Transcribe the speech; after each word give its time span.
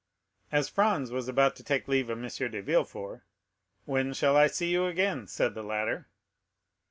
As 0.51 0.67
Franz 0.67 1.11
was 1.11 1.27
about 1.27 1.55
to 1.57 1.63
take 1.63 1.87
leave 1.87 2.09
of 2.09 2.17
M. 2.17 2.23
de 2.27 2.61
Villefort, 2.63 3.21
"When 3.85 4.13
shall 4.15 4.35
I 4.35 4.47
see 4.47 4.71
you 4.71 4.87
again?" 4.87 5.27
said 5.27 5.53
the 5.53 5.61
latter. 5.61 6.07